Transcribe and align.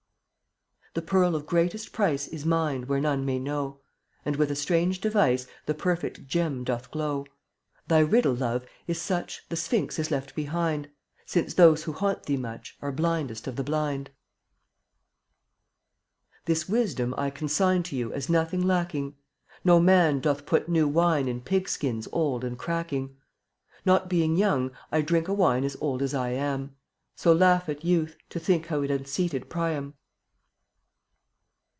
The 0.93 1.01
pearl 1.01 1.37
of 1.37 1.45
greatest 1.45 1.93
price 1.93 2.27
Is 2.27 2.45
mined 2.45 2.87
where 2.89 2.99
none 2.99 3.25
may 3.25 3.39
know; 3.39 3.79
And 4.25 4.35
with 4.35 4.51
a 4.51 4.57
strange 4.57 4.99
device 4.99 5.47
The 5.65 5.73
perfect 5.73 6.27
gem 6.27 6.65
doth 6.65 6.91
glow. 6.91 7.25
Thy 7.87 7.99
riddle, 7.99 8.33
Love, 8.33 8.65
is 8.87 9.01
such 9.01 9.47
The 9.47 9.55
sphinx 9.55 9.97
is 9.99 10.11
left 10.11 10.35
behind, 10.35 10.89
Since 11.25 11.53
those 11.53 11.85
who 11.85 11.93
haunt 11.93 12.23
thee 12.23 12.35
much 12.35 12.77
Are 12.81 12.91
blindest 12.91 13.47
of 13.47 13.55
the 13.55 13.63
blind. 13.63 14.09
0Utt<J 14.09 14.11
(rttttAtf 14.11 16.43
This 16.47 16.67
wisdom 16.67 17.13
I 17.17 17.29
consign 17.29 17.83
fV% 17.83 17.85
To 17.85 17.95
you 17.95 18.11
as 18.11 18.27
nothing 18.27 18.61
lacking: 18.61 19.11
(JvC/ 19.11 19.15
No 19.63 19.79
man 19.79 20.19
doth 20.19 20.45
put 20.45 20.67
new 20.67 20.89
wine 20.89 21.29
In 21.29 21.39
pigskins 21.39 22.09
old 22.11 22.43
and 22.43 22.57
cracking. 22.57 23.15
Not 23.85 24.09
being 24.09 24.35
young, 24.35 24.71
I 24.91 25.01
drink 25.03 25.29
A 25.29 25.33
wine 25.33 25.63
as 25.63 25.77
old 25.79 26.01
as 26.01 26.13
I 26.13 26.31
am. 26.31 26.75
So 27.15 27.31
laugh 27.31 27.69
at 27.69 27.85
youth, 27.85 28.17
to 28.31 28.41
think 28.41 28.65
How 28.65 28.81
it 28.81 28.91
unseated 28.91 29.49
Priam. 29.49 29.93